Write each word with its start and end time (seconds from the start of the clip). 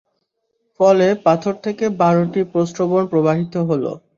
ফলে 0.79 1.07
পাথর 1.25 1.53
থেকে 1.65 1.85
বারটি 1.99 2.41
প্রস্রবণ 2.51 3.03
প্রবাহিত 3.11 3.53
হল। 3.69 3.83